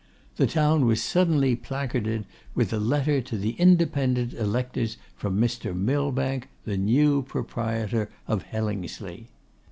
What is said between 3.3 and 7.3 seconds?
the Independent Electors from Mr. Millbank, the new